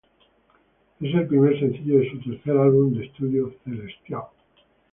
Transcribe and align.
Es 0.99 1.13
el 1.13 1.27
primer 1.27 1.59
sencillo 1.59 1.99
de 1.99 2.09
su 2.09 2.19
tercer 2.21 2.57
álbum 2.57 2.95
de 2.97 3.05
estudio, 3.05 3.53
"Celestial". 3.63 4.23